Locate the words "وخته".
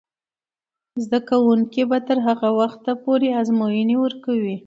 2.61-2.91